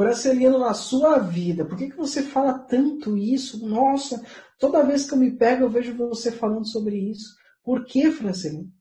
[0.00, 3.68] Francelino, na sua vida, por que, que você fala tanto isso?
[3.68, 4.24] Nossa,
[4.58, 7.36] toda vez que eu me pego, eu vejo você falando sobre isso.
[7.62, 8.72] Por que, Francelino?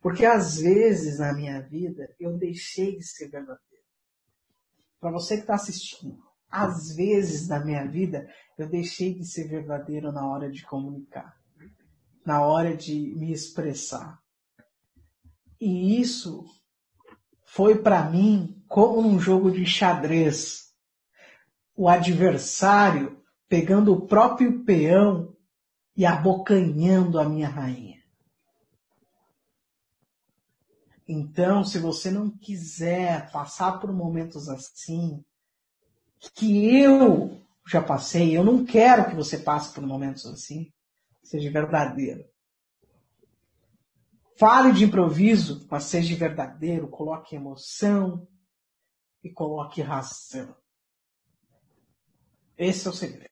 [0.00, 3.84] Porque às vezes na minha vida eu deixei de ser verdadeiro.
[4.98, 6.18] Para você que está assistindo,
[6.50, 11.36] às vezes na minha vida eu deixei de ser verdadeiro na hora de comunicar,
[12.24, 14.20] na hora de me expressar.
[15.60, 16.44] E isso
[17.56, 20.74] foi para mim como num jogo de xadrez.
[21.74, 25.34] O adversário pegando o próprio peão
[25.96, 28.02] e abocanhando a minha rainha.
[31.08, 35.24] Então, se você não quiser passar por momentos assim,
[36.34, 40.70] que eu já passei, eu não quero que você passe por momentos assim,
[41.22, 42.22] seja verdadeiro.
[44.38, 48.28] Fale de improviso, mas seja verdadeiro, coloque emoção
[49.24, 50.54] e coloque razão.
[52.58, 53.30] Esse é o segredo.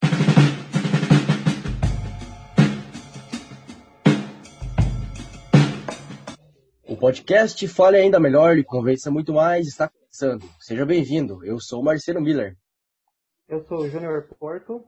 [6.88, 10.48] O podcast Fale Ainda Melhor e Convença Muito Mais está começando.
[10.59, 11.45] Seja bem-vindo.
[11.45, 12.57] Eu sou Marcelo Miller.
[13.46, 14.82] Eu sou o Júnior Porto.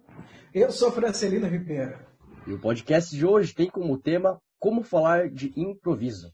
[0.54, 1.98] Eu sou Francelino Ribeiro.
[2.46, 6.32] E o podcast de hoje tem como tema como falar de improviso.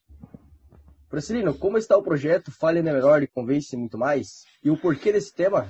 [1.09, 4.45] Francelino, como está o projeto Fale Ainda Melhor e Convence Muito Mais?
[4.64, 5.69] E o porquê desse tema?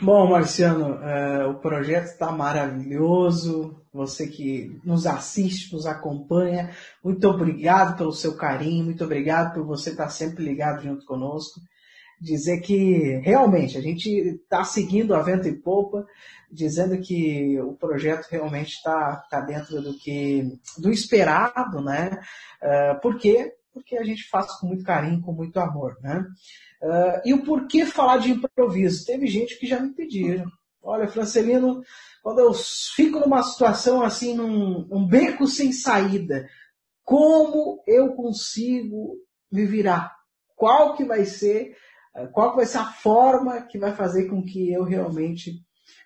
[0.00, 3.80] Bom, Marciano, é, o projeto está maravilhoso.
[3.92, 6.70] Você que nos assiste, nos acompanha,
[7.02, 11.60] muito obrigado pelo seu carinho, muito obrigado por você estar sempre ligado junto conosco.
[12.20, 16.06] Dizer que realmente a gente está seguindo a vento e popa,
[16.50, 22.20] dizendo que o projeto realmente está tá dentro do que do esperado, né?
[22.62, 23.52] Uh, por quê?
[23.72, 26.24] Porque a gente faz com muito carinho, com muito amor, né?
[26.80, 29.04] Uh, e o porquê falar de improviso?
[29.04, 30.46] Teve gente que já me pediram.
[30.82, 31.82] Olha, Francelino,
[32.22, 36.46] quando eu fico numa situação assim, num um beco sem saída,
[37.02, 39.16] como eu consigo
[39.50, 40.14] me virar?
[40.54, 41.76] Qual que vai ser,
[42.32, 45.64] qual que vai ser a forma que vai fazer com que eu realmente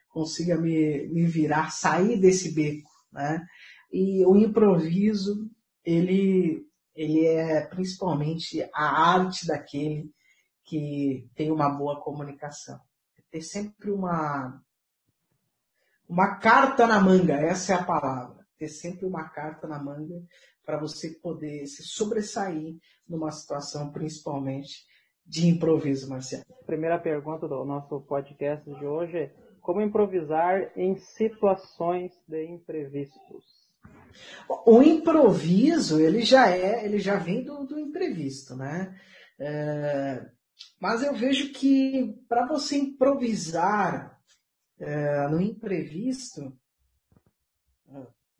[0.09, 3.47] consiga me, me virar, sair desse beco, né?
[3.93, 5.51] E o improviso,
[5.85, 10.11] ele, ele é principalmente a arte daquele
[10.65, 12.79] que tem uma boa comunicação.
[13.31, 14.63] Ter sempre uma,
[16.09, 18.47] uma carta na manga, essa é a palavra.
[18.59, 20.23] Ter sempre uma carta na manga
[20.65, 22.77] para você poder se sobressair
[23.09, 24.87] numa situação, principalmente
[25.29, 26.45] de improviso, Marcelo.
[26.65, 29.31] Primeira pergunta do nosso podcast de hoje é
[29.61, 33.45] como improvisar em situações de imprevistos?
[34.65, 38.99] O improviso, ele já é, ele já vem do, do imprevisto, né?
[39.39, 40.27] É,
[40.81, 44.19] mas eu vejo que para você improvisar
[44.81, 46.57] é, no imprevisto,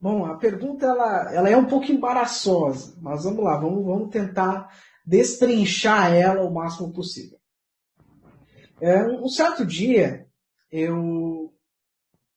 [0.01, 4.73] bom, a pergunta ela, ela é um pouco embaraçosa, mas vamos lá, vamos, vamos tentar
[5.09, 7.41] destrinchar ela o máximo possível.
[8.79, 10.29] É, um certo dia,
[10.71, 11.51] eu,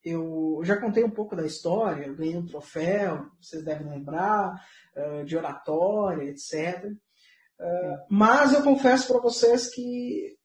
[0.01, 4.55] eu já contei um pouco da história, eu ganhei um troféu, vocês devem lembrar,
[4.95, 6.85] uh, de oratória, etc.
[7.59, 10.37] Uh, mas eu confesso para vocês que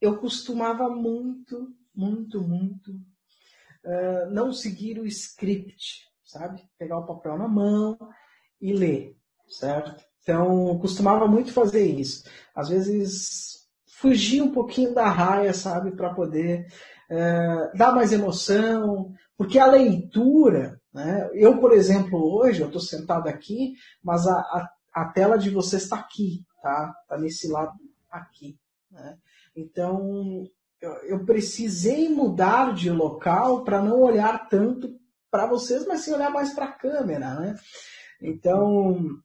[0.00, 2.90] eu costumava muito, muito, muito
[3.84, 6.66] uh, não seguir o script, sabe?
[6.78, 7.98] Pegar o papel na mão
[8.58, 9.14] e ler,
[9.46, 10.07] certo?
[10.28, 12.22] Então, costumava muito fazer isso.
[12.54, 16.66] Às vezes fugir um pouquinho da raia, sabe, para poder
[17.08, 23.26] é, dar mais emoção, porque a leitura, né, eu, por exemplo, hoje, eu estou sentado
[23.26, 23.72] aqui,
[24.04, 26.94] mas a, a, a, tela de vocês está aqui, tá?
[27.02, 27.72] Está nesse lado
[28.10, 28.58] aqui.
[28.90, 29.16] Né?
[29.56, 30.44] Então,
[30.78, 34.94] eu, eu precisei mudar de local para não olhar tanto
[35.30, 37.56] para vocês, mas sim olhar mais para a câmera, né?
[38.20, 39.18] Então,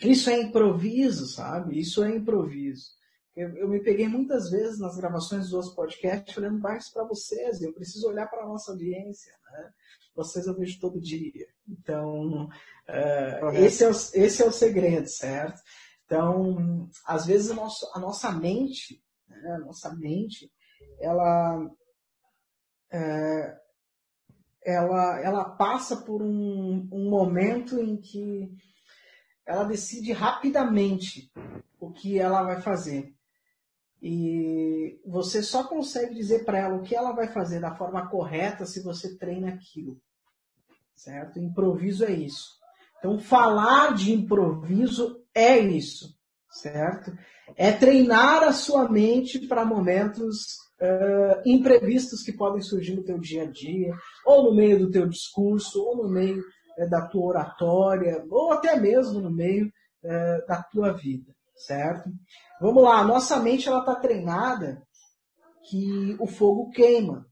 [0.00, 1.78] isso é improviso, sabe?
[1.78, 2.96] Isso é improviso.
[3.34, 7.60] Eu, eu, me peguei muitas vezes nas gravações dos outros podcasts olhando mais para vocês.
[7.60, 9.32] Eu preciso olhar para a nossa audiência.
[9.52, 9.70] Né?
[10.14, 11.46] Vocês eu vejo todo dia.
[11.68, 15.60] Então, uh, esse, é o, esse é o segredo, certo?
[16.06, 19.56] Então, às vezes a, nosso, a nossa mente, né?
[19.56, 20.50] a nossa mente,
[20.98, 21.70] ela,
[22.90, 23.58] é,
[24.64, 28.50] ela, ela passa por um, um momento em que
[29.46, 31.30] ela decide rapidamente
[31.78, 33.14] o que ela vai fazer.
[34.02, 38.66] E você só consegue dizer para ela o que ela vai fazer da forma correta
[38.66, 40.00] se você treina aquilo.
[40.94, 41.38] Certo?
[41.38, 42.56] Improviso é isso.
[42.98, 46.14] Então, falar de improviso é isso.
[46.50, 47.16] Certo?
[47.56, 53.42] É treinar a sua mente para momentos uh, imprevistos que podem surgir no teu dia
[53.42, 53.94] a dia,
[54.24, 56.42] ou no meio do teu discurso, ou no meio
[56.78, 62.10] uh, da tua oratória, ou até mesmo no meio uh, da tua vida, certo?
[62.60, 64.82] Vamos lá, a nossa mente ela está treinada
[65.68, 67.26] que o fogo queima.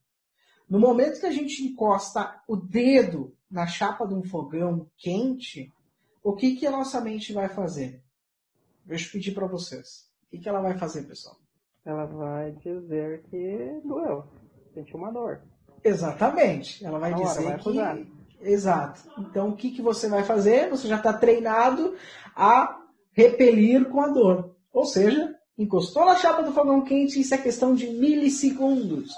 [0.68, 5.72] No momento que a gente encosta o dedo na chapa de um fogão quente,
[6.22, 8.02] o que, que a nossa mente vai fazer?
[8.84, 10.10] Deixa eu pedir para vocês.
[10.26, 11.36] O que, que ela vai fazer, pessoal?
[11.84, 14.24] Ela vai dizer que doeu,
[14.72, 15.42] sentiu uma dor.
[15.84, 16.84] Exatamente.
[16.84, 18.23] Ela vai dizer vai que.
[18.44, 19.02] Exato.
[19.18, 20.68] Então, o que, que você vai fazer?
[20.68, 21.96] Você já está treinado
[22.36, 22.78] a
[23.12, 24.54] repelir com a dor.
[24.72, 29.12] Ou seja, encostou na chapa do fogão quente, isso é questão de milissegundos.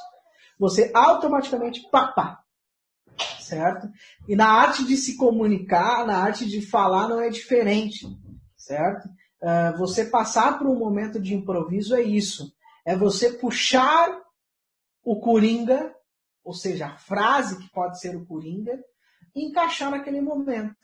[0.58, 2.40] Você automaticamente, pá, pá,
[3.40, 3.88] certo?
[4.28, 8.06] E na arte de se comunicar, na arte de falar, não é diferente,
[8.56, 9.08] certo?
[9.42, 12.52] Uh, você passar por um momento de improviso é isso.
[12.84, 14.20] É você puxar
[15.02, 15.94] o coringa,
[16.44, 18.78] ou seja, a frase que pode ser o coringa,
[19.36, 20.76] encaixar naquele momento,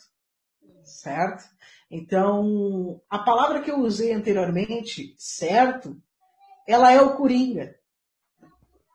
[0.85, 1.45] certo?
[1.91, 6.01] Então, a palavra que eu usei anteriormente, certo,
[6.67, 7.75] ela é o coringa,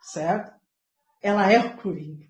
[0.01, 0.55] certo?
[1.21, 2.25] Ela é o coringa.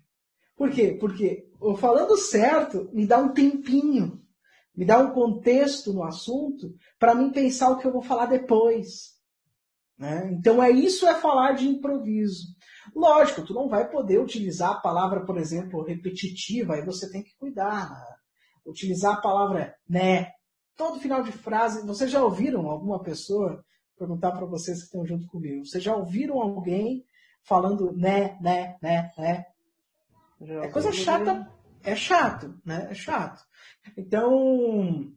[0.56, 0.96] Por quê?
[0.98, 1.48] Porque
[1.78, 4.20] falando certo me dá um tempinho,
[4.74, 9.16] me dá um contexto no assunto para mim pensar o que eu vou falar depois.
[9.96, 10.30] Né?
[10.32, 12.56] Então é isso é falar de improviso.
[12.94, 17.36] Lógico, tu não vai poder utilizar a palavra, por exemplo, repetitiva, aí você tem que
[17.36, 17.90] cuidar.
[17.90, 18.16] Né?
[18.66, 20.32] Utilizar a palavra né.
[20.76, 23.64] Todo final de frase, vocês já ouviram alguma pessoa
[23.98, 25.66] perguntar para vocês que estão junto comigo?
[25.66, 27.04] Vocês já ouviram alguém
[27.42, 29.46] falando né, né, né, né?
[30.40, 31.50] É coisa chata,
[31.82, 32.86] é chato, né?
[32.90, 33.42] É chato.
[33.96, 35.12] Então,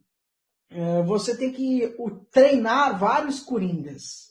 [0.70, 1.96] é, você tem que
[2.32, 4.31] treinar vários coringas.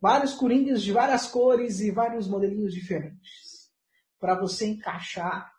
[0.00, 3.70] Vários coringas de várias cores e vários modelinhos diferentes.
[4.18, 5.52] Para você encaixar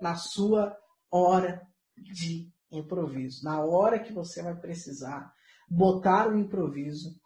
[0.00, 0.76] na sua
[1.10, 1.66] hora
[1.96, 3.44] de improviso.
[3.44, 5.32] Na hora que você vai precisar
[5.68, 7.20] botar o improviso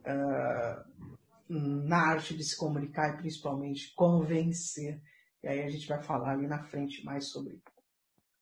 [0.00, 1.08] uh,
[1.48, 5.00] na arte de se comunicar e principalmente convencer
[5.42, 7.62] e aí a gente vai falar ali na frente mais sobre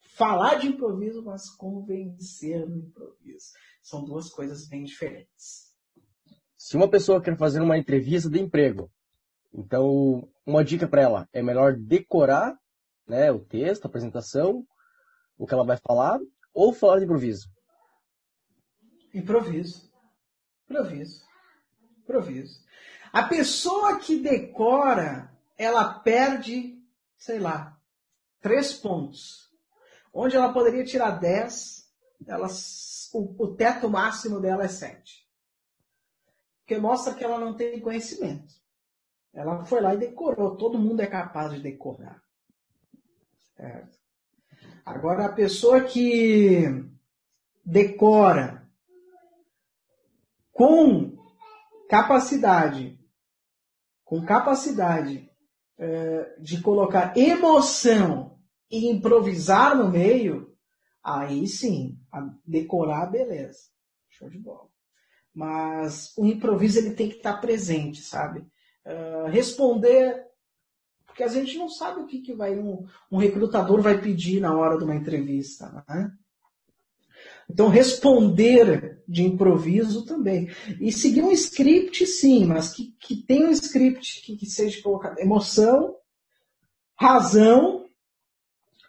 [0.00, 3.52] falar de improviso, mas convencer no improviso.
[3.82, 5.65] São duas coisas bem diferentes.
[6.66, 8.90] Se uma pessoa quer fazer uma entrevista de emprego,
[9.54, 12.58] então uma dica para ela é melhor decorar
[13.06, 14.66] né, o texto, a apresentação,
[15.38, 16.18] o que ela vai falar,
[16.52, 17.48] ou falar de improviso?
[19.14, 19.88] Improviso.
[20.64, 21.24] Improviso.
[22.02, 22.60] Improviso.
[23.12, 26.82] A pessoa que decora, ela perde
[27.16, 27.78] sei lá,
[28.40, 29.52] três pontos.
[30.12, 31.88] Onde ela poderia tirar 10,
[32.26, 32.48] ela,
[33.12, 35.25] o, o teto máximo dela é 7.
[36.66, 38.52] Porque mostra que ela não tem conhecimento.
[39.32, 40.56] Ela foi lá e decorou.
[40.56, 42.20] Todo mundo é capaz de decorar.
[43.54, 43.96] Certo?
[44.84, 46.64] Agora, a pessoa que
[47.64, 48.68] decora
[50.50, 51.16] com
[51.88, 52.98] capacidade,
[54.04, 55.30] com capacidade
[55.78, 60.52] é, de colocar emoção e improvisar no meio,
[61.00, 61.96] aí sim,
[62.44, 63.70] decorar, beleza.
[64.08, 64.75] Show de bola.
[65.36, 68.40] Mas o improviso ele tem que estar presente, sabe?
[68.86, 70.24] Uh, responder,
[71.04, 74.56] porque a gente não sabe o que, que vai um, um recrutador vai pedir na
[74.56, 76.10] hora de uma entrevista, né?
[77.50, 80.48] Então, responder de improviso também.
[80.80, 85.18] E seguir um script, sim, mas que, que tenha um script que, que seja colocado
[85.18, 85.96] emoção,
[86.98, 87.86] razão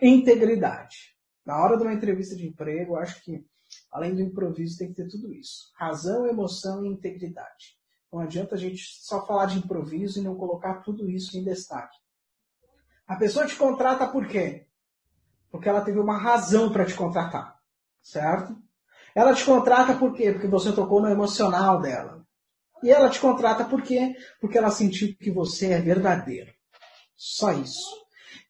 [0.01, 1.13] e integridade.
[1.45, 3.45] Na hora de uma entrevista de emprego, acho que,
[3.91, 5.72] além do improviso, tem que ter tudo isso.
[5.75, 7.77] Razão, emoção e integridade.
[8.12, 11.98] Não adianta a gente só falar de improviso e não colocar tudo isso em destaque.
[13.05, 14.67] A pessoa te contrata por quê?
[15.50, 17.57] Porque ela teve uma razão para te contratar
[18.07, 18.55] certo?
[19.13, 20.31] Ela te contrata por quê?
[20.31, 22.25] Porque você tocou no emocional dela.
[22.84, 24.15] E ela te contrata por quê?
[24.39, 26.53] Porque ela sentiu que você é verdadeiro.
[27.15, 28.06] Só isso.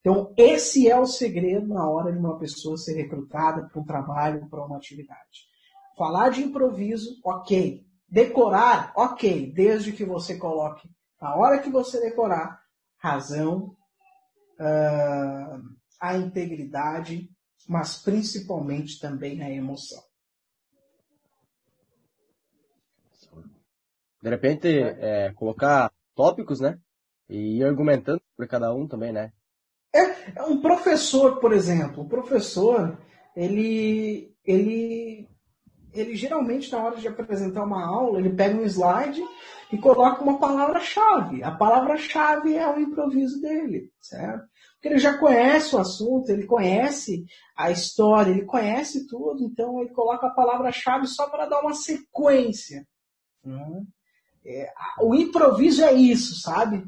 [0.09, 4.47] Então, esse é o segredo na hora de uma pessoa ser recrutada para um trabalho,
[4.49, 5.49] para uma atividade.
[5.97, 7.85] Falar de improviso, ok.
[8.07, 9.51] Decorar, ok.
[9.51, 10.89] Desde que você coloque,
[11.21, 12.57] na hora que você decorar,
[12.97, 13.75] razão,
[14.61, 15.61] uh,
[15.99, 17.29] a integridade
[17.67, 20.01] mas principalmente também a emoção.
[24.21, 26.79] De repente, é, colocar tópicos, né?
[27.27, 29.33] E ir argumentando por cada um também, né?
[29.97, 32.97] É, um professor, por exemplo, o professor,
[33.35, 35.27] ele, ele,
[35.93, 39.23] ele geralmente, na hora de apresentar uma aula, ele pega um slide
[39.71, 41.43] e coloca uma palavra-chave.
[41.43, 44.47] A palavra-chave é o improviso dele, certo?
[44.73, 47.25] Porque ele já conhece o assunto, ele conhece
[47.55, 52.87] a história, ele conhece tudo, então ele coloca a palavra-chave só para dar uma sequência.
[53.43, 53.83] Né?
[54.45, 56.85] É, o improviso é isso, sabe?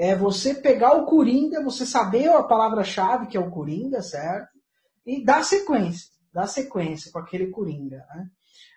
[0.00, 4.56] É você pegar o Coringa, você saber a palavra-chave, que é o Coringa, certo?
[5.04, 8.06] E dar sequência, dar sequência com aquele Coringa.
[8.14, 8.30] Né?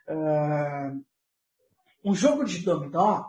[0.10, 3.26] Uh, um jogo de dominó,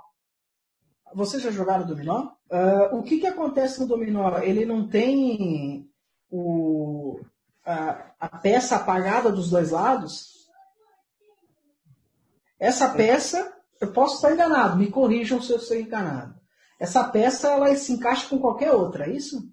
[1.15, 2.31] vocês já jogaram dominó?
[2.51, 4.39] Uh, o que, que acontece no dominó?
[4.39, 5.87] Ele não tem
[6.31, 7.21] o,
[7.63, 10.49] a, a peça apagada dos dois lados?
[12.59, 16.41] Essa peça, eu posso estar enganado, me corrijam se eu estou enganado.
[16.83, 19.49] Essa peça ela se encaixa com qualquer outra, é isso?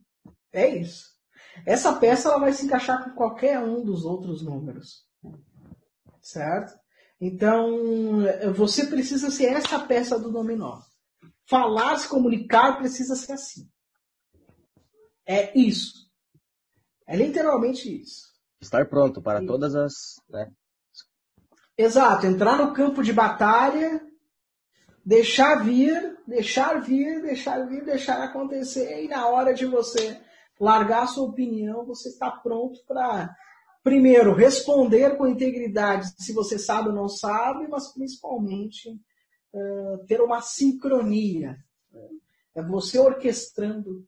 [0.52, 1.16] É isso.
[1.64, 5.06] Essa peça ela vai se encaixar com qualquer um dos outros números.
[6.24, 6.74] Certo?
[7.22, 7.70] Então,
[8.56, 10.82] você precisa ser essa peça do dominó.
[11.48, 13.70] Falar, se comunicar, precisa ser assim.
[15.24, 16.10] É isso.
[17.06, 18.24] É literalmente isso.
[18.60, 20.16] Estar pronto para todas as.
[20.28, 20.52] Né?
[21.78, 22.26] Exato.
[22.26, 24.02] Entrar no campo de batalha,
[25.10, 30.22] deixar vir, deixar vir, deixar vir, deixar acontecer, e na hora de você
[30.60, 33.36] largar sua opinião, você está pronto para
[33.84, 38.88] primeiro, responder com integridade se você sabe ou não sabe, mas principalmente
[39.52, 41.58] uh, ter uma sincronia.
[42.54, 44.06] É você orquestrando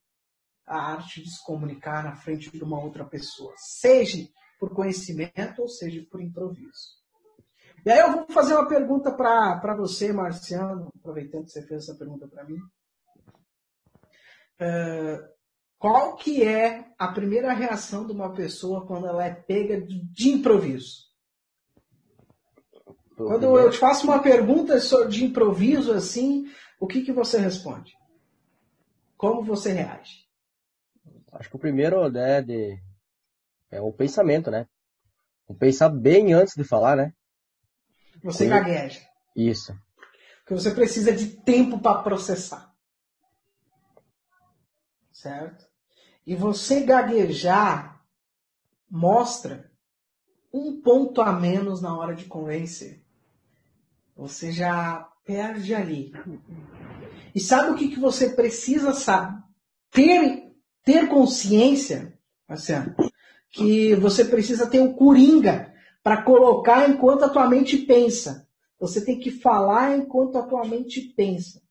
[0.68, 4.24] a arte de se comunicar na frente de uma outra pessoa, seja
[4.60, 7.01] por conhecimento ou seja por improviso.
[7.84, 11.98] E aí eu vou fazer uma pergunta para você, Marciano, aproveitando que você fez essa
[11.98, 12.58] pergunta para mim.
[14.60, 15.28] Uh,
[15.80, 21.10] qual que é a primeira reação de uma pessoa quando ela é pega de improviso?
[23.18, 26.46] Quando eu te faço uma pergunta de improviso assim,
[26.80, 27.94] o que, que você responde?
[29.18, 30.28] Como você reage?
[31.32, 32.80] Acho que o primeiro né, de,
[33.72, 34.68] é o pensamento, né?
[35.48, 37.14] O pensar bem antes de falar, né?
[38.24, 39.02] Você gagueja.
[39.36, 39.74] Isso.
[40.40, 42.74] Porque você precisa de tempo para processar.
[45.12, 45.66] Certo?
[46.26, 48.04] E você gaguejar
[48.90, 49.72] mostra
[50.54, 53.04] um ponto a menos na hora de convencer.
[54.16, 56.12] Você já perde ali.
[57.34, 59.42] E sabe o que, que você precisa saber?
[59.90, 62.96] Ter, ter consciência, Marciano,
[63.50, 65.71] que você precisa ter o um coringa
[66.04, 68.48] para colocar enquanto a tua mente pensa.
[68.80, 71.62] Você tem que falar enquanto a tua mente pensa.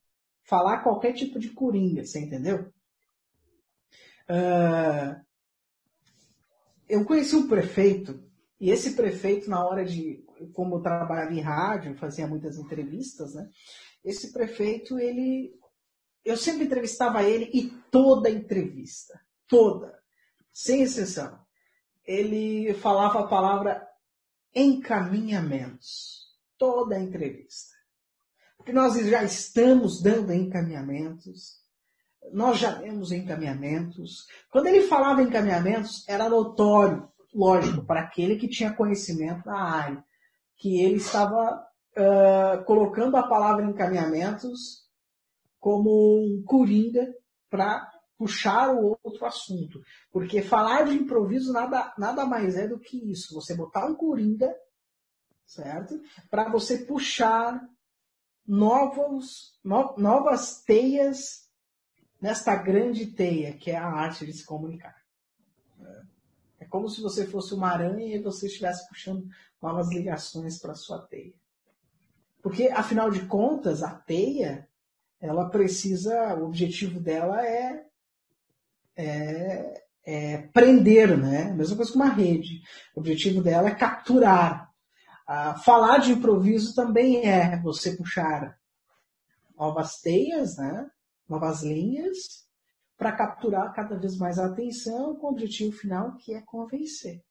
[0.44, 2.72] Falar qualquer tipo de coringa, você entendeu?
[4.28, 5.20] Uh,
[6.88, 8.22] eu conheci um prefeito,
[8.60, 10.22] e esse prefeito, na hora de.
[10.52, 13.49] Como eu trabalhava em rádio, fazia muitas entrevistas, né?
[14.04, 15.52] Esse prefeito, ele.
[16.25, 19.18] Eu sempre entrevistava ele e toda entrevista,
[19.49, 19.99] toda,
[20.52, 21.40] sem exceção,
[22.04, 23.89] ele falava a palavra
[24.54, 26.28] encaminhamentos.
[26.59, 27.75] Toda a entrevista.
[28.57, 31.61] Porque nós já estamos dando encaminhamentos
[32.33, 34.26] nós já temos encaminhamentos.
[34.50, 40.04] Quando ele falava encaminhamentos, era notório, lógico, para aquele que tinha conhecimento da área,
[40.57, 41.66] que ele estava
[41.97, 44.88] uh, colocando a palavra encaminhamentos
[45.59, 47.07] como um coringa
[47.49, 47.89] para
[48.20, 49.82] puxar o outro assunto.
[50.12, 53.34] Porque falar de improviso nada, nada mais é do que isso.
[53.34, 54.54] Você botar um coringa,
[55.46, 55.98] certo?
[56.30, 57.66] Para você puxar
[58.46, 61.48] novos, no, novas teias
[62.20, 64.94] nesta grande teia que é a arte de se comunicar.
[66.58, 69.26] É como se você fosse uma aranha e você estivesse puxando
[69.62, 71.32] novas ligações para sua teia.
[72.42, 74.68] Porque, afinal de contas, a teia,
[75.18, 77.89] ela precisa, o objetivo dela é,
[78.97, 81.52] é, é prender, né?
[81.52, 82.61] Mesma coisa que uma rede.
[82.94, 84.70] O objetivo dela é capturar.
[85.26, 88.59] Ah, falar de improviso também é você puxar
[89.56, 90.90] novas teias, né?
[91.30, 92.49] novas linhas
[92.99, 97.23] para capturar cada vez mais a atenção com o objetivo final que é convencer.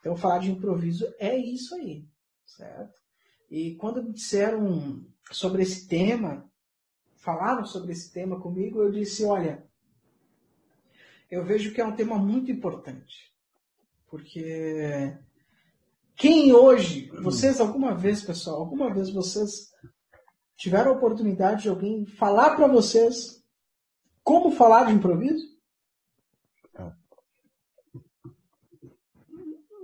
[0.00, 2.04] Então, falar de improviso é isso aí,
[2.44, 3.00] certo?
[3.48, 6.50] E quando me disseram sobre esse tema,
[7.16, 9.64] falaram sobre esse tema comigo, eu disse: olha,
[11.32, 13.32] eu vejo que é um tema muito importante.
[14.06, 15.16] Porque
[16.14, 19.72] quem hoje, vocês alguma vez, pessoal, alguma vez vocês
[20.58, 23.42] tiveram a oportunidade de alguém falar para vocês
[24.22, 25.50] como falar de improviso?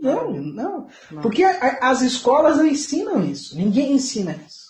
[0.02, 0.88] Não, não.
[1.10, 1.22] não.
[1.22, 3.56] Porque as escolas não ensinam isso.
[3.56, 4.68] Ninguém ensina isso.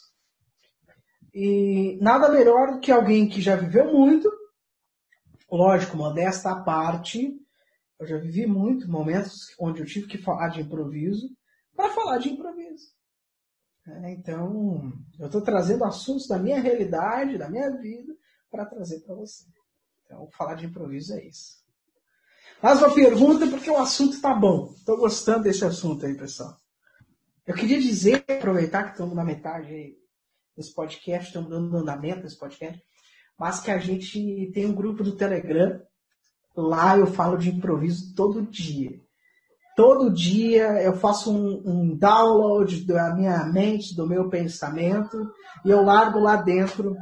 [1.34, 4.30] E nada melhor do que alguém que já viveu muito,
[5.56, 7.34] lógico, modesta à parte,
[7.98, 11.28] eu já vivi muito momentos onde eu tive que falar de improviso
[11.74, 12.92] para falar de improviso.
[13.86, 18.14] É, então, eu estou trazendo assuntos da minha realidade, da minha vida,
[18.50, 19.44] para trazer para você.
[20.04, 21.58] Então, falar de improviso é isso.
[22.60, 24.72] Faz uma pergunta porque o assunto está bom.
[24.76, 26.56] Estou gostando desse assunto aí, pessoal.
[27.46, 29.96] Eu queria dizer, aproveitar que estamos na metade
[30.56, 32.82] desse podcast, estamos dando andamento nesse podcast,
[33.38, 35.80] mas que a gente tem um grupo do Telegram.
[36.56, 39.00] Lá eu falo de improviso todo dia.
[39.76, 45.16] Todo dia eu faço um, um download da minha mente, do meu pensamento,
[45.64, 46.96] e eu largo lá dentro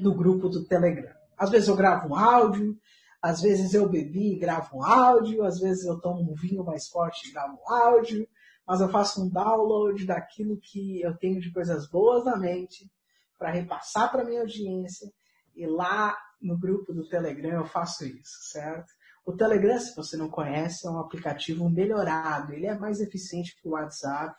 [0.00, 1.14] do grupo do Telegram.
[1.38, 2.76] Às vezes eu gravo um áudio,
[3.22, 6.88] às vezes eu bebi e gravo um áudio, às vezes eu tomo um vinho mais
[6.88, 8.26] forte e gravo um áudio,
[8.66, 12.90] mas eu faço um download daquilo que eu tenho de coisas boas na mente
[13.38, 15.08] para repassar para minha audiência
[15.54, 18.92] e lá no grupo do Telegram eu faço isso, certo?
[19.24, 22.52] O Telegram, se você não conhece, é um aplicativo melhorado.
[22.52, 24.34] Ele é mais eficiente que o WhatsApp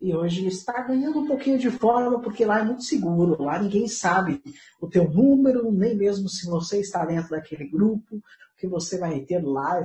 [0.00, 3.40] e hoje está ganhando um pouquinho de forma porque lá é muito seguro.
[3.42, 4.42] Lá ninguém sabe
[4.80, 8.20] o teu número, nem mesmo se você está dentro daquele grupo,
[8.56, 9.84] que você vai ter lá é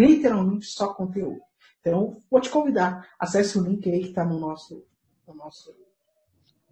[0.00, 1.40] literalmente só conteúdo.
[1.80, 4.86] Então, vou te convidar, acesse o link aí que está no nosso,
[5.26, 5.74] no nosso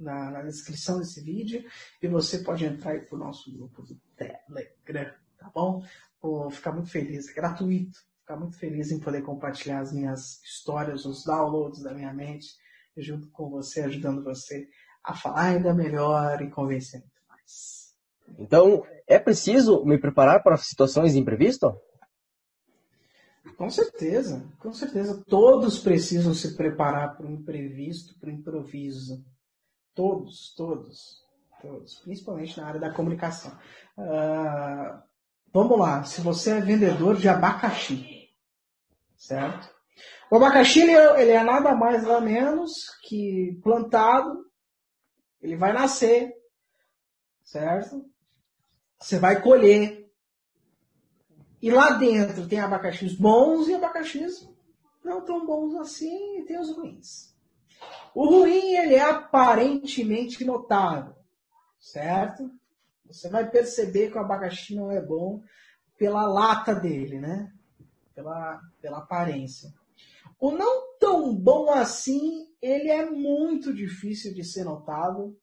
[0.02, 1.64] na, na, descrição desse vídeo
[2.02, 5.85] e você pode entrar para o nosso grupo do Telegram, tá bom?
[6.21, 11.04] Vou ficar muito feliz, é gratuito, ficar muito feliz em poder compartilhar as minhas histórias,
[11.04, 12.49] os downloads da minha mente
[12.97, 14.68] junto com você, ajudando você
[15.02, 17.94] a falar ainda melhor e convencer muito mais.
[18.38, 21.75] Então, é preciso me preparar para situações de imprevisto?
[23.56, 25.23] Com certeza, com certeza.
[25.26, 29.25] Todos precisam se preparar para o imprevisto, para o improviso.
[29.94, 31.22] Todos, todos,
[31.61, 32.00] todos.
[32.00, 33.52] Principalmente na área da comunicação.
[33.96, 35.02] Uh,
[35.52, 38.30] vamos lá, se você é vendedor de abacaxi,
[39.16, 39.72] certo?
[40.31, 44.46] O abacaxi ele é, ele é nada mais nada menos que plantado,
[45.42, 46.33] ele vai nascer,
[47.44, 48.05] certo?
[48.98, 50.11] Você vai colher.
[51.61, 54.48] E lá dentro tem abacaxis bons e abacaxis
[55.05, 57.32] não tão bons assim, e tem os ruins.
[58.14, 61.14] O ruim, ele é aparentemente notável,
[61.81, 62.51] certo?
[63.07, 65.42] Você vai perceber que o abacaxi não é bom
[65.99, 67.53] pela lata dele, né?
[68.14, 69.73] Pela, pela aparência.
[70.38, 75.38] O não tão bom assim, ele é muito difícil de ser notado,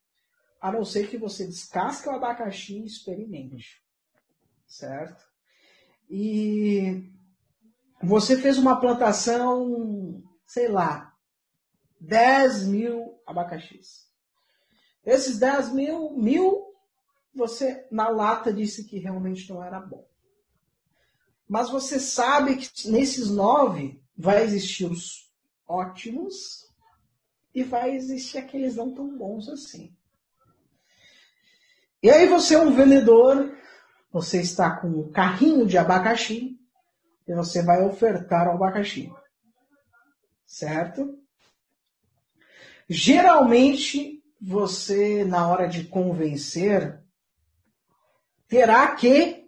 [0.61, 3.81] a não ser que você descasque o abacaxi e experimente.
[4.67, 5.23] Certo?
[6.09, 7.09] E
[8.01, 11.08] você fez uma plantação, sei lá,
[11.99, 14.07] 10 mil abacaxis.
[15.05, 16.73] Esses 10 mil, mil,
[17.33, 20.07] você na lata disse que realmente não era bom.
[21.47, 25.31] Mas você sabe que nesses nove vai existir os
[25.67, 26.67] ótimos
[27.53, 29.95] e vai existir aqueles não tão bons assim.
[32.01, 33.57] E aí você é um vendedor,
[34.11, 36.57] você está com um carrinho de abacaxi
[37.27, 39.11] e você vai ofertar o abacaxi.
[40.45, 41.18] Certo?
[42.89, 47.03] Geralmente você, na hora de convencer,
[48.47, 49.47] terá que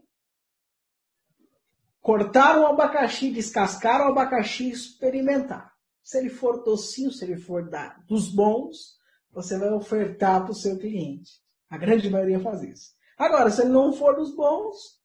[1.99, 5.73] cortar o abacaxi, descascar o abacaxi e experimentar.
[6.03, 8.97] Se ele for docinho, se ele for da, dos bons,
[9.31, 11.31] você vai ofertar para o seu cliente.
[11.69, 12.91] A grande maioria faz isso.
[13.17, 14.99] Agora, se ele não for dos bons,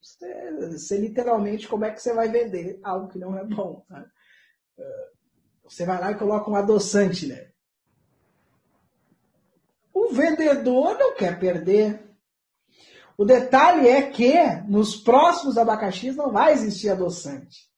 [0.00, 3.84] você, você literalmente, como é que você vai vender algo que não é bom?
[3.88, 4.04] Né?
[5.74, 7.48] Você vai lá e coloca um adoçante, né?
[9.92, 12.04] O vendedor não quer perder
[13.16, 14.34] o detalhe é que
[14.68, 17.70] nos próximos abacaxis não vai existir adoçante.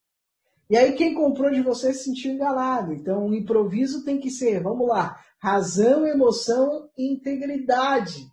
[0.68, 2.92] E aí quem comprou de você se sentiu enganado.
[2.92, 8.26] Então o improviso tem que ser, vamos lá, razão, emoção e integridade.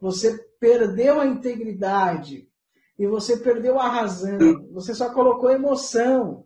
[0.00, 2.48] Você perdeu a integridade
[2.98, 4.38] e você perdeu a razão.
[4.72, 6.44] Você só colocou emoção.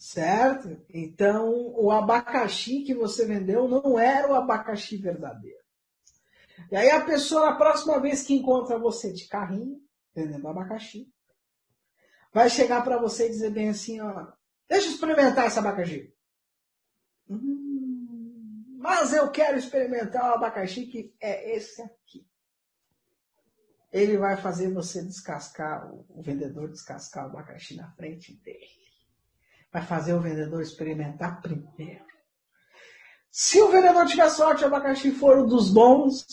[0.00, 0.82] Certo?
[0.88, 5.60] Então o abacaxi que você vendeu não era o abacaxi verdadeiro.
[6.72, 9.78] E aí a pessoa, na próxima vez que encontra você de carrinho,
[10.14, 11.12] vendendo abacaxi,
[12.32, 14.32] vai chegar para você e dizer bem assim, ó,
[14.66, 16.14] deixa eu experimentar esse abacaxi.
[17.28, 22.26] Hum, mas eu quero experimentar o abacaxi que é esse aqui.
[23.92, 28.79] ele vai fazer você descascar, o vendedor descascar o abacaxi na frente dele.
[29.72, 32.04] Vai fazer o vendedor experimentar primeiro.
[33.30, 36.26] Se o vendedor tiver sorte, o abacaxi for um dos bons,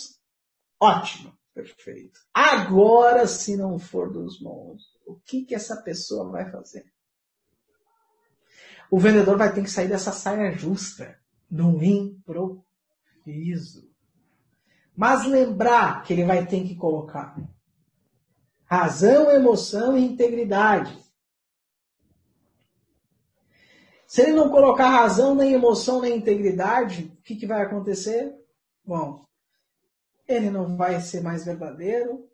[0.79, 2.19] ótimo, perfeito.
[2.33, 6.91] Agora, se não for dos bons, o que, que essa pessoa vai fazer?
[8.89, 11.19] O vendedor vai ter que sair dessa saia justa,
[11.49, 12.63] no improviso.
[14.95, 17.37] Mas lembrar que ele vai ter que colocar
[18.65, 20.97] razão, emoção e integridade.
[24.07, 28.33] Se ele não colocar razão, nem emoção, nem integridade, o que, que vai acontecer?
[28.85, 29.25] Bom,
[30.25, 32.25] ele não vai ser mais verdadeiro,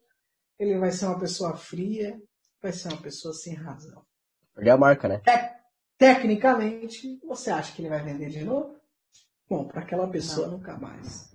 [0.59, 2.21] ele vai ser uma pessoa fria,
[2.61, 4.05] vai ser uma pessoa sem razão.
[4.53, 5.21] Perder a marca, né?
[5.27, 5.55] É,
[5.97, 8.75] tecnicamente, você acha que ele vai vender de novo?
[9.49, 10.57] Bom, para aquela pessoa não.
[10.57, 11.33] nunca mais.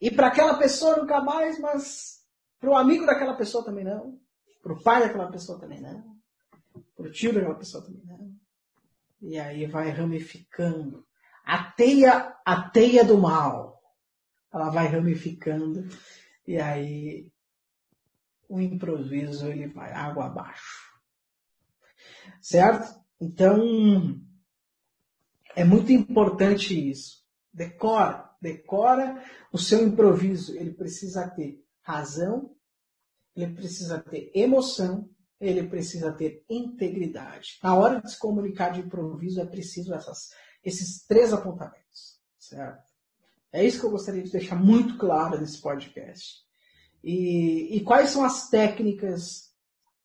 [0.00, 2.24] E para aquela pessoa nunca mais, mas
[2.58, 4.18] para o amigo daquela pessoa também não.
[4.62, 6.16] Para o pai daquela pessoa também não.
[6.96, 7.99] Para o tio daquela pessoa também não.
[9.20, 11.06] E aí vai ramificando.
[11.44, 13.80] A teia, a teia do mal.
[14.52, 15.88] Ela vai ramificando.
[16.46, 17.30] E aí
[18.48, 20.90] o improviso ele vai água abaixo.
[22.40, 22.98] Certo?
[23.20, 24.20] Então,
[25.54, 27.24] é muito importante isso.
[27.52, 30.56] Decora, decora o seu improviso.
[30.56, 32.54] Ele precisa ter razão,
[33.36, 35.08] ele precisa ter emoção,
[35.40, 37.58] ele precisa ter integridade.
[37.62, 40.30] Na hora de se comunicar de improviso é preciso essas,
[40.62, 42.90] esses três apontamentos, certo?
[43.52, 46.44] É isso que eu gostaria de deixar muito claro nesse podcast.
[47.02, 49.50] E, e quais são as técnicas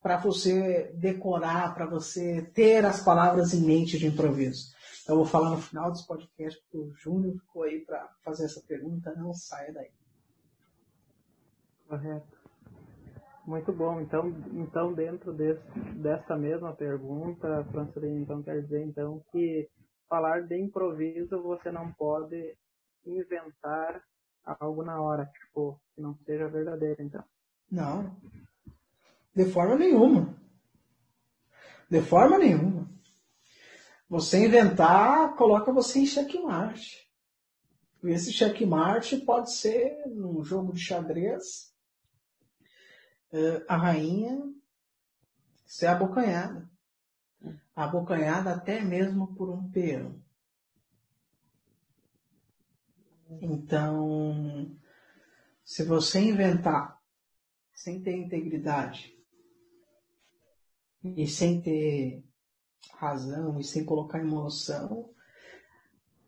[0.02, 4.72] para você decorar, para você ter as palavras em mente de improviso.
[5.08, 8.62] Eu vou falar no final desse podcast, porque o Júnior ficou aí para fazer essa
[8.62, 9.92] pergunta, não saia daí.
[11.88, 12.35] Correto.
[13.46, 14.02] Muito bom.
[14.02, 15.62] Então, então dentro desse,
[15.96, 19.70] dessa mesma pergunta, Francelina, então quer dizer então que
[20.10, 22.56] falar de improviso você não pode
[23.06, 24.04] inventar
[24.44, 27.24] algo na hora, tipo, que não seja verdadeiro, então.
[27.72, 28.16] Não.
[29.36, 30.36] De forma nenhuma.
[31.90, 32.90] De forma nenhuma.
[34.10, 37.06] Você inventar, coloca você em checkmate.
[38.04, 41.75] E esse checkmate pode ser num jogo de xadrez,
[43.68, 44.54] a rainha
[45.66, 46.70] ser abocanhada.
[47.76, 50.22] Abocanhada até mesmo por um peão.
[53.42, 54.76] Então,
[55.64, 57.02] se você inventar
[57.74, 59.16] sem ter integridade,
[61.16, 62.24] e sem ter
[62.94, 65.14] razão e sem colocar emoção.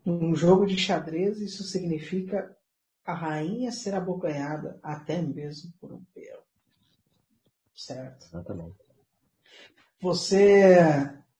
[0.04, 2.56] Num jogo de xadrez, isso significa
[3.04, 6.17] a rainha ser abocanhada até mesmo por um peão.
[7.78, 8.26] Certo?
[8.26, 8.76] Exatamente.
[10.00, 10.72] Você.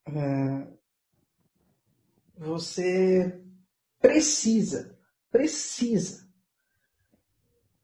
[0.07, 0.79] É,
[2.37, 3.43] você
[4.01, 4.97] precisa,
[5.31, 6.31] precisa,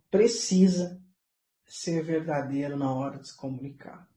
[0.08, 1.02] precisa
[1.66, 4.08] ser verdadeiro na hora de se comunicar.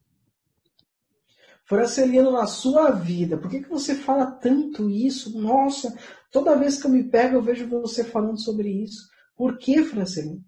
[1.65, 5.37] Francelino, na sua vida, por que, que você fala tanto isso?
[5.37, 5.97] Nossa,
[6.31, 9.09] toda vez que eu me pego, eu vejo você falando sobre isso.
[9.35, 10.45] Por que, Francelino?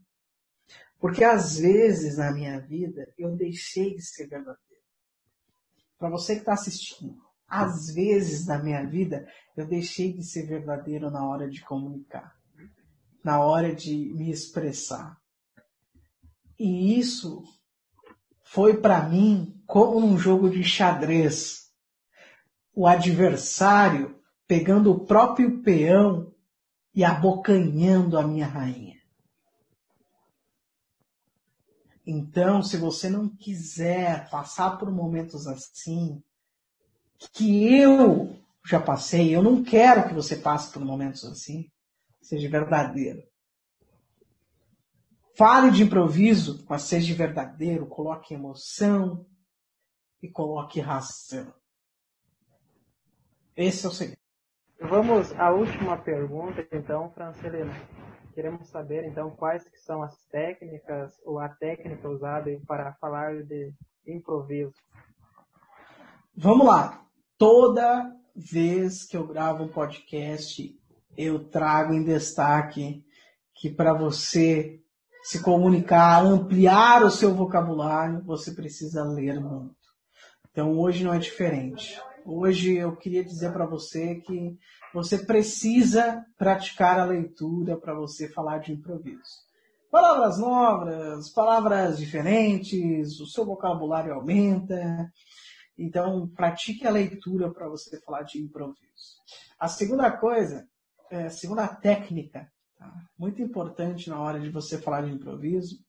[1.00, 4.60] Porque às vezes na minha vida eu deixei de ser verdadeiro.
[5.98, 11.10] Para você que está assistindo, às vezes na minha vida eu deixei de ser verdadeiro
[11.10, 12.36] na hora de comunicar,
[13.24, 15.18] na hora de me expressar.
[16.60, 17.44] E isso
[18.44, 21.70] foi para mim como um jogo de xadrez.
[22.74, 26.34] O adversário pegando o próprio peão
[26.94, 28.99] e abocanhando a minha rainha.
[32.06, 36.24] Então, se você não quiser passar por momentos assim,
[37.34, 38.36] que eu
[38.66, 41.70] já passei, eu não quero que você passe por momentos assim,
[42.22, 43.22] seja verdadeiro.
[45.38, 49.26] Fale de improviso, mas seja verdadeiro, coloque emoção
[50.22, 51.54] e coloque razão.
[53.56, 54.20] Esse é o segredo.
[54.82, 57.74] Vamos à última pergunta, então, Francelina.
[58.40, 63.74] Queremos saber, então, quais que são as técnicas ou a técnica usada para falar de
[64.08, 64.72] improviso.
[66.38, 67.06] Vamos lá.
[67.38, 70.74] Toda vez que eu gravo um podcast,
[71.18, 73.04] eu trago em destaque
[73.54, 74.80] que para você
[75.22, 79.76] se comunicar, ampliar o seu vocabulário, você precisa ler muito.
[80.50, 82.02] Então hoje não é diferente.
[82.32, 84.56] Hoje eu queria dizer para você que
[84.94, 89.48] você precisa praticar a leitura para você falar de improviso.
[89.90, 95.12] palavras novas, palavras diferentes, o seu vocabulário aumenta.
[95.76, 99.18] Então, pratique a leitura para você falar de improviso.
[99.60, 100.68] A segunda coisa,
[101.10, 102.94] é, a segunda técnica, tá?
[103.18, 105.80] muito importante na hora de você falar de improviso,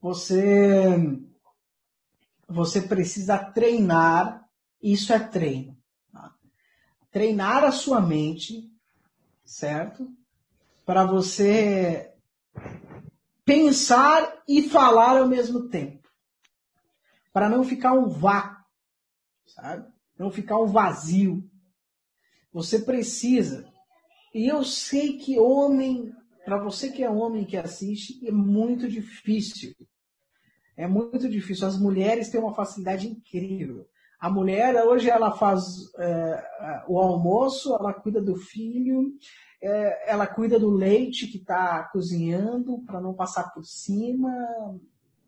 [0.00, 0.96] você,
[2.48, 4.45] você precisa treinar,
[4.82, 5.76] isso é treino.
[6.12, 6.34] Tá?
[7.10, 8.70] Treinar a sua mente,
[9.44, 10.10] certo?
[10.84, 12.12] Para você
[13.44, 16.08] pensar e falar ao mesmo tempo.
[17.32, 18.64] Para não ficar um vácuo,
[19.46, 19.92] sabe?
[20.18, 21.48] Não ficar um vazio.
[22.52, 23.70] Você precisa.
[24.34, 26.12] E eu sei que homem,
[26.44, 29.74] para você que é homem que assiste, é muito difícil.
[30.76, 31.66] É muito difícil.
[31.66, 33.88] As mulheres têm uma facilidade incrível.
[34.18, 35.62] A mulher, hoje, ela faz
[35.98, 39.12] é, o almoço, ela cuida do filho,
[39.62, 44.30] é, ela cuida do leite que está cozinhando para não passar por cima.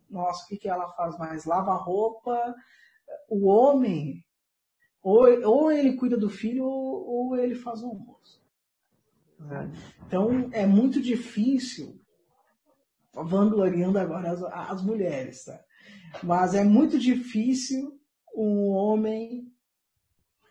[0.09, 1.45] Nossa, o que, que ela faz mais?
[1.45, 2.55] Lava roupa.
[3.29, 4.25] O homem,
[5.03, 8.43] ou, ou ele cuida do filho, ou, ou ele faz o almoço.
[10.07, 12.01] Então, é muito difícil,
[13.15, 15.61] vangloriando agora as, as mulheres, tá?
[16.23, 17.98] mas é muito difícil
[18.35, 19.53] um homem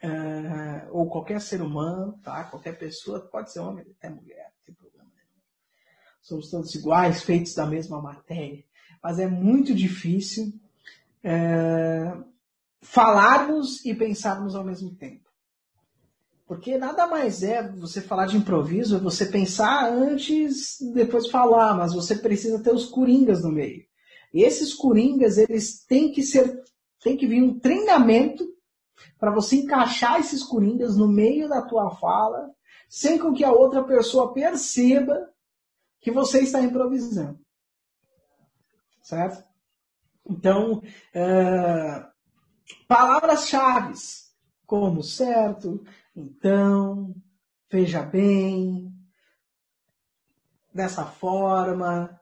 [0.04, 2.46] uh, ou qualquer ser humano, tá?
[2.46, 5.42] Qualquer pessoa, pode ser homem, até mulher, não tem problema nenhum.
[6.22, 8.64] Somos todos iguais, feitos da mesma matéria.
[9.02, 10.54] Mas é muito difícil
[11.24, 12.26] uh,
[12.82, 15.28] falarmos e pensarmos ao mesmo tempo.
[16.48, 21.94] Porque nada mais é você falar de improviso, é você pensar antes, depois falar, mas
[21.94, 23.86] você precisa ter os coringas no meio.
[24.34, 26.64] E esses coringas, eles têm que ser,
[27.02, 28.46] tem que vir um treinamento
[29.20, 32.52] para você encaixar esses coringas no meio da tua fala,
[32.90, 35.30] sem com que a outra pessoa perceba
[36.00, 37.40] que você está improvisando.
[39.02, 39.44] Certo?
[40.30, 40.82] Então,
[41.14, 42.06] é,
[42.88, 43.94] palavras-chave
[44.66, 45.82] como certo,
[46.14, 47.16] então,
[47.72, 48.92] veja bem,
[50.74, 52.17] dessa forma.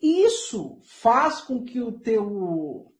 [0.00, 2.90] Isso faz com que o teu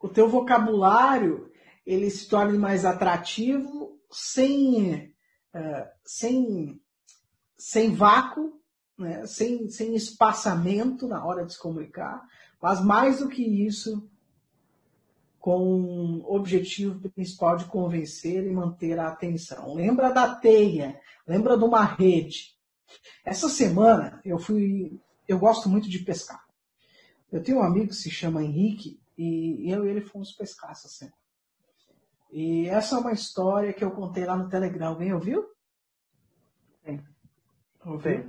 [0.00, 1.50] o teu vocabulário
[1.84, 5.14] ele se torne mais atrativo sem,
[5.54, 6.80] uh, sem,
[7.58, 8.60] sem vácuo,
[8.98, 9.26] né?
[9.26, 12.22] sem, sem espaçamento na hora de se comunicar,
[12.60, 14.08] mas mais do que isso,
[15.38, 19.74] com o objetivo principal de convencer e manter a atenção.
[19.74, 22.54] Lembra da teia, lembra de uma rede.
[23.24, 25.00] Essa semana eu fui,
[25.30, 26.44] eu gosto muito de pescar.
[27.30, 30.88] Eu tenho um amigo que se chama Henrique e eu e ele fomos pescar essa
[30.88, 31.16] semana.
[32.32, 34.88] E essa é uma história que eu contei lá no Telegram.
[34.88, 35.44] Alguém ouviu?
[36.84, 37.00] Sim.
[37.84, 38.28] Ouviu?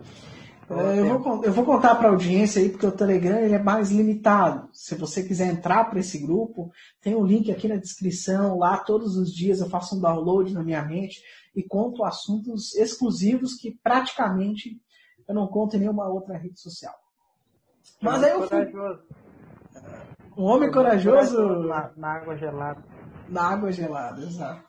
[0.69, 3.61] É, eu, vou, eu vou contar para a audiência aí, porque o Telegram ele é
[3.61, 4.69] mais limitado.
[4.71, 8.57] Se você quiser entrar para esse grupo, tem um link aqui na descrição.
[8.57, 11.21] Lá todos os dias eu faço um download na minha mente
[11.55, 14.79] e conto assuntos exclusivos que praticamente
[15.31, 16.93] eu não conto em nenhuma outra rede social.
[18.01, 18.71] Mas aí eu fui,
[20.37, 21.41] um homem corajoso.
[21.67, 22.83] Na, na, água gelada.
[23.29, 24.63] Na água gelada, exato.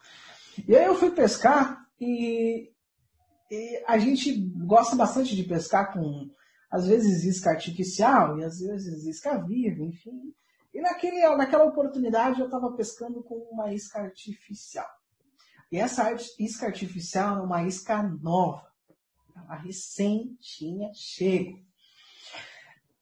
[0.66, 2.70] E aí eu fui pescar e,
[3.50, 4.32] e a gente
[4.64, 6.30] gosta bastante de pescar com,
[6.70, 10.32] às vezes, isca artificial e às vezes isca viva, enfim.
[10.72, 14.86] E naquele, naquela oportunidade eu estava pescando com uma isca artificial.
[15.72, 18.71] E essa isca artificial era uma isca nova.
[19.34, 21.58] Ela recém tinha chego.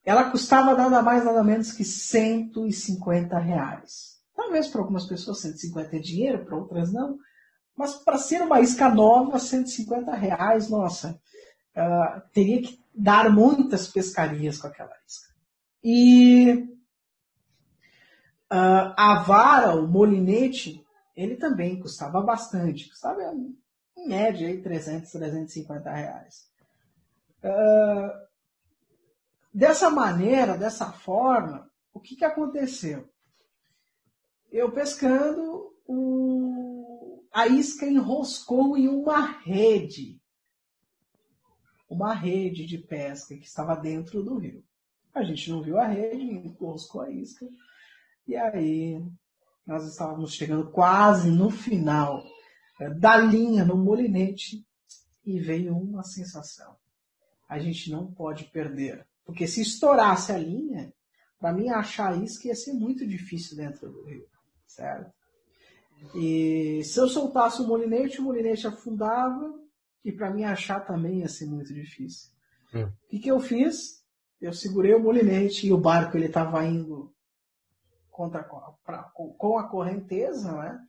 [0.05, 4.21] Ela custava nada mais, nada menos que 150 reais.
[4.35, 7.19] Talvez para algumas pessoas 150 é dinheiro, para outras não.
[7.77, 11.21] Mas para ser uma isca nova, 150 reais, nossa,
[11.77, 15.35] uh, teria que dar muitas pescarias com aquela isca.
[15.83, 16.69] E
[18.53, 22.89] uh, a vara, o molinete, ele também custava bastante.
[22.89, 23.23] Custava
[23.97, 26.51] em média aí 300, 350 reais.
[27.43, 28.31] Uh,
[29.53, 33.11] Dessa maneira, dessa forma, o que, que aconteceu?
[34.51, 37.25] Eu pescando, o...
[37.33, 40.21] a isca enroscou em uma rede.
[41.89, 44.65] Uma rede de pesca que estava dentro do rio.
[45.13, 47.45] A gente não viu a rede, enroscou a isca.
[48.29, 49.05] E aí,
[49.67, 52.23] nós estávamos chegando quase no final
[52.89, 54.65] da linha no molinete
[55.25, 56.77] e veio uma sensação.
[57.49, 60.93] A gente não pode perder porque se estourasse a linha,
[61.39, 64.27] para mim achar isso que ia ser muito difícil dentro do rio,
[64.67, 65.13] certo?
[66.17, 69.55] E se eu soltasse o molinete, o molinete afundava
[70.05, 72.29] e para mim achar também ia ser muito difícil.
[72.75, 72.87] Hum.
[72.87, 74.05] O que, que eu fiz?
[74.41, 77.15] Eu segurei o molinete e o barco ele estava indo
[78.11, 78.43] contra,
[78.85, 80.81] pra, com a correnteza, né?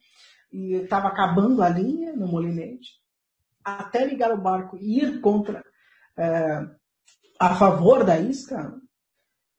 [0.51, 2.99] E estava acabando a linha no molinete.
[3.63, 5.63] Até ligar o barco e ir contra,
[6.17, 6.67] é,
[7.39, 8.79] a favor da isca,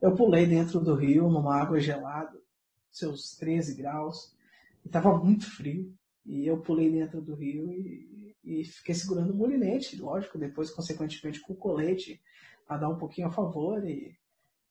[0.01, 2.39] eu pulei dentro do rio, numa água gelada,
[2.91, 4.37] seus 13 graus,
[4.85, 5.95] estava muito frio.
[6.25, 11.41] E eu pulei dentro do rio e, e fiquei segurando o molinete, lógico, depois, consequentemente,
[11.41, 12.21] com o colete,
[12.69, 14.17] a dar um pouquinho a favor e,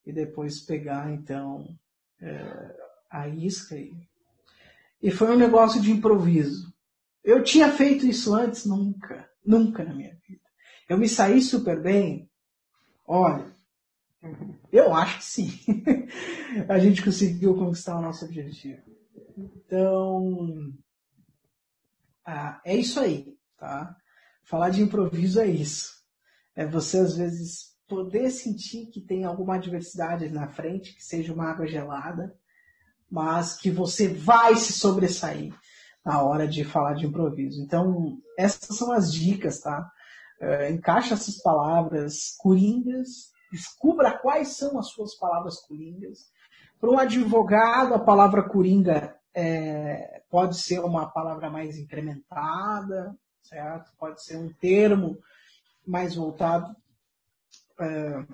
[0.05, 1.67] e depois pegar, então,
[2.21, 2.75] é,
[3.09, 3.75] a isca.
[3.75, 3.91] E,
[5.01, 6.71] e foi um negócio de improviso.
[7.23, 8.65] Eu tinha feito isso antes?
[8.65, 9.29] Nunca.
[9.45, 10.41] Nunca na minha vida.
[10.87, 12.29] Eu me saí super bem?
[13.07, 13.55] Olha,
[14.71, 15.51] eu acho que sim.
[16.69, 18.81] a gente conseguiu conquistar o nosso objetivo.
[19.37, 20.73] Então,
[22.25, 23.95] ah, é isso aí, tá?
[24.43, 26.01] Falar de improviso é isso.
[26.55, 31.49] É você, às vezes, poder sentir que tem alguma adversidade na frente, que seja uma
[31.49, 32.35] água gelada,
[33.11, 35.53] mas que você vai se sobressair
[36.03, 37.61] na hora de falar de improviso.
[37.61, 39.91] Então, essas são as dicas, tá?
[40.39, 46.31] É, encaixa essas palavras coringas, descubra quais são as suas palavras coringas.
[46.79, 53.91] Para um advogado, a palavra coringa é, pode ser uma palavra mais incrementada, certo?
[53.99, 55.17] Pode ser um termo
[55.85, 56.75] mais voltado
[57.79, 58.25] é,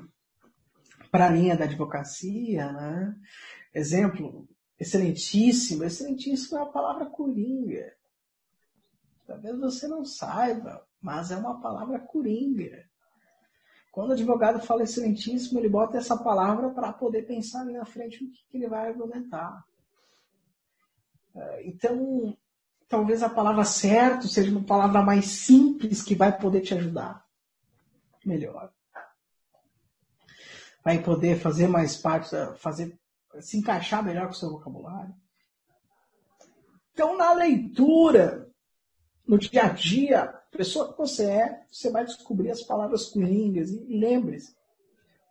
[1.12, 3.16] para a linha da advocacia, né?
[3.74, 4.48] Exemplo,
[4.80, 5.84] excelentíssimo.
[5.84, 7.94] Excelentíssimo é uma palavra coringa.
[9.26, 12.86] Talvez você não saiba, mas é uma palavra coringa.
[13.92, 18.24] Quando o advogado fala excelentíssimo, ele bota essa palavra para poder pensar ali na frente
[18.24, 19.66] o que, que ele vai argumentar.
[21.36, 22.38] É, então,
[22.88, 27.26] talvez a palavra certo seja uma palavra mais simples que vai poder te ajudar
[28.26, 28.72] melhor.
[30.84, 32.98] Vai poder fazer mais parte, fazer
[33.40, 35.14] se encaixar melhor com o seu vocabulário.
[36.94, 38.50] Então, na leitura,
[39.28, 43.70] no dia a dia, pessoa que você é, você vai descobrir as palavras coringas.
[43.70, 44.56] E lembre-se,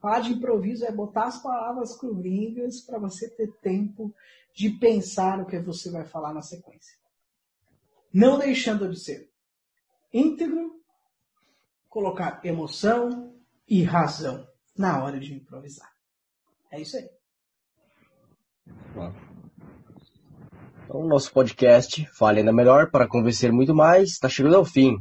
[0.01, 4.15] falar de improviso é botar as palavras coringas para você ter tempo
[4.55, 6.97] de pensar o que você vai falar na sequência.
[8.13, 9.31] Não deixando de ser
[10.13, 10.81] íntegro,
[11.89, 13.35] colocar emoção
[13.69, 15.93] e razão na hora de improvisar.
[16.71, 17.09] É isso aí.
[20.88, 24.96] Então, nosso podcast Fale Ainda Melhor para Convencer Muito Mais está chegando ao fim.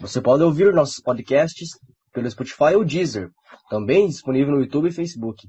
[0.00, 1.78] Você pode ouvir nossos podcasts
[2.10, 3.30] pelo Spotify ou Deezer,
[3.68, 5.46] também disponível no YouTube e Facebook.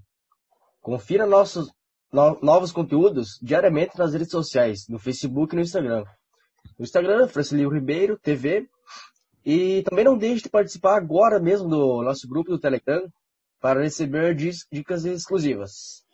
[0.82, 1.72] Confira nossos
[2.12, 6.04] no, novos conteúdos diariamente nas redes sociais, no Facebook e no Instagram.
[6.78, 8.68] No Instagram, Francilio Ribeiro TV.
[9.46, 13.08] E também não deixe de participar agora mesmo do nosso grupo do Telegram
[13.62, 16.06] para receber dicas exclusivas.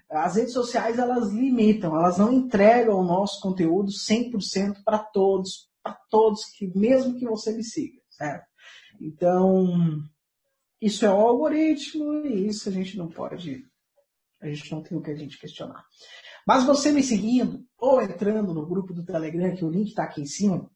[0.08, 5.98] as redes sociais elas limitam, elas não entregam o nosso conteúdo 100% para todos, para
[6.08, 8.46] todos, que mesmo que você me siga, certo?
[9.00, 10.00] Então,
[10.80, 13.66] isso é o algoritmo e isso a gente não pode,
[14.40, 15.84] a gente não tem o que a gente questionar.
[16.46, 20.20] Mas você me seguindo ou entrando no grupo do Telegram, que o link está aqui
[20.20, 20.70] em cima,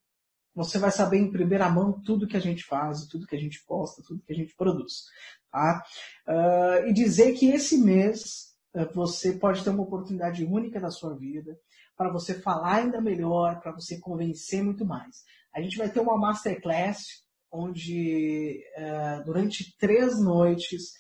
[0.54, 3.64] você vai saber em primeira mão tudo que a gente faz, tudo que a gente
[3.66, 5.04] posta, tudo que a gente produz.
[5.50, 5.84] Tá?
[6.28, 11.16] Uh, e dizer que esse mês uh, você pode ter uma oportunidade única da sua
[11.16, 11.58] vida
[11.96, 15.24] para você falar ainda melhor, para você convencer muito mais.
[15.54, 20.92] A gente vai ter uma masterclass onde uh, durante três noites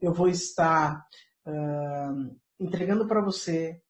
[0.00, 1.00] eu vou estar
[2.58, 3.80] entregando para você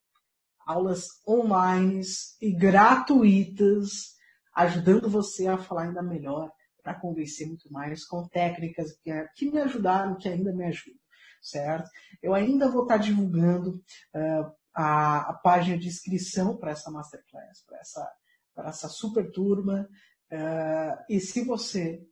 [0.66, 2.00] aulas online
[2.40, 4.12] e gratuitas
[4.54, 6.50] ajudando você a falar ainda melhor,
[6.82, 10.98] para convencer muito mais, com técnicas que, que, me ajudaram, que ainda me ajudam,
[11.40, 11.88] certo?
[12.20, 13.76] Eu ainda vou estar divulgando
[14.14, 18.12] uh, a, a, página de inscrição para essa Masterclass, para essa,
[18.58, 19.88] essa super turma.
[20.30, 22.04] Uh, e se você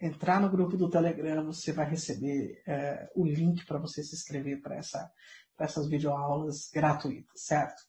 [0.00, 4.60] entrar no grupo do Telegram, você vai receber uh, o link para você se inscrever
[4.60, 5.10] para essa,
[5.58, 7.80] essas videoaulas gratuitas, certo?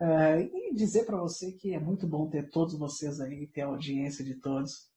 [0.00, 3.66] Uh, e dizer para você que é muito bom ter todos vocês aí, ter a
[3.66, 4.90] audiência de todos.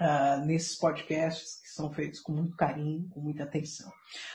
[0.00, 3.90] uh, nesses podcasts que são feitos com muito carinho, com muita atenção.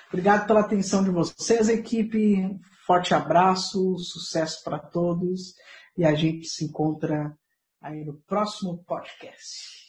[0.08, 2.60] Obrigado pela atenção de vocês, equipe.
[2.86, 5.54] Forte abraço, sucesso para todos
[5.98, 7.38] e a gente se encontra
[7.82, 9.82] aí no próximo podcast.